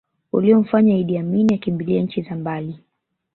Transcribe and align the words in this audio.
Uliomfanya 0.31 0.95
Iddi 0.97 1.17
Amini 1.17 1.53
akimbilie 1.55 2.01
nchi 2.03 2.21
za 2.21 2.35
mbali 2.35 2.79